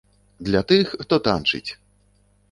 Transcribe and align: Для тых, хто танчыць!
Для 0.47 0.61
тых, 0.71 0.95
хто 1.01 1.19
танчыць! 1.27 1.69